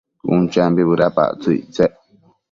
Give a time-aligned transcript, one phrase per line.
[0.23, 1.91] Cun champi bëdapactsëc ictsec